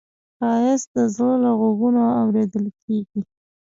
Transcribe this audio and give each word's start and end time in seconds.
ښایست 0.37 0.87
د 0.95 0.97
زړه 1.15 1.33
له 1.43 1.51
غوږونو 1.59 2.01
اورېدل 2.21 2.65
کېږي 2.81 3.21